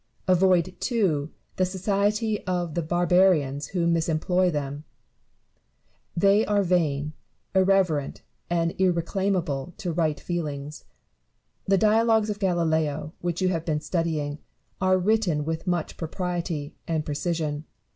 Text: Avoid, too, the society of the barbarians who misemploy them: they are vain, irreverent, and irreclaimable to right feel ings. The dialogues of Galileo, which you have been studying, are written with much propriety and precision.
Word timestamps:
Avoid, 0.27 0.73
too, 0.79 1.29
the 1.57 1.63
society 1.63 2.43
of 2.47 2.73
the 2.73 2.81
barbarians 2.81 3.67
who 3.67 3.85
misemploy 3.85 4.51
them: 4.51 4.83
they 6.17 6.43
are 6.47 6.63
vain, 6.63 7.13
irreverent, 7.53 8.23
and 8.49 8.73
irreclaimable 8.81 9.75
to 9.77 9.91
right 9.93 10.19
feel 10.19 10.47
ings. 10.47 10.85
The 11.67 11.77
dialogues 11.77 12.31
of 12.31 12.39
Galileo, 12.39 13.13
which 13.21 13.43
you 13.43 13.49
have 13.49 13.63
been 13.63 13.79
studying, 13.79 14.39
are 14.81 14.97
written 14.97 15.45
with 15.45 15.67
much 15.67 15.97
propriety 15.97 16.73
and 16.87 17.05
precision. 17.05 17.65